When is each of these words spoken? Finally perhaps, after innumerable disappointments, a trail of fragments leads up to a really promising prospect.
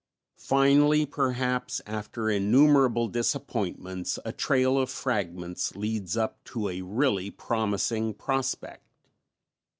Finally 0.39 1.05
perhaps, 1.05 1.79
after 1.85 2.27
innumerable 2.27 3.07
disappointments, 3.07 4.17
a 4.25 4.31
trail 4.31 4.75
of 4.79 4.89
fragments 4.89 5.75
leads 5.75 6.17
up 6.17 6.43
to 6.43 6.69
a 6.69 6.81
really 6.81 7.29
promising 7.29 8.11
prospect. 8.11 8.83